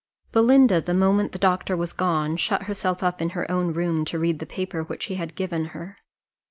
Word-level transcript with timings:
Belinda, 0.31 0.81
the 0.81 0.95
moment 0.95 1.31
the 1.31 1.37
doctor 1.37 1.77
was 1.77 1.93
gone, 1.93 2.35
shut 2.35 2.63
herself 2.63 3.03
up 3.03 3.21
in 3.21 3.29
her 3.37 3.45
own 3.51 3.71
room 3.71 4.03
to 4.05 4.17
read 4.17 4.39
the 4.39 4.47
paper 4.47 4.81
which 4.81 5.05
he 5.05 5.13
had 5.13 5.35
given 5.35 5.65
to 5.65 5.69
her. 5.69 5.97